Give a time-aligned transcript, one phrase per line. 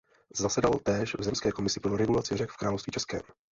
[0.33, 3.21] Zasedal též v Zemské komisi pro regulaci řek v Království českém.